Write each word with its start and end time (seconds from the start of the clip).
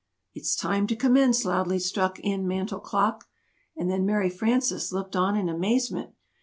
'""It's 0.33 0.55
time 0.55 0.87
to 0.87 0.95
commence!" 0.95 1.45
loudly 1.45 1.77
struck 1.77 2.19
in 2.21 2.47
Mantel 2.47 2.79
Clock. 2.79 3.25
And 3.77 3.87
then 3.87 4.03
Mary 4.03 4.31
Frances 4.31 4.91
looked 4.91 5.15
on 5.15 5.37
in 5.37 5.47
amazement. 5.47 6.15